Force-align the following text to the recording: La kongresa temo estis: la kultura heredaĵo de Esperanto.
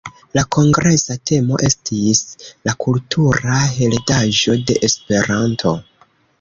La 0.37 0.43
kongresa 0.55 1.17
temo 1.31 1.59
estis: 1.69 2.23
la 2.69 2.75
kultura 2.87 3.61
heredaĵo 3.77 4.59
de 4.71 4.81
Esperanto. 4.91 5.79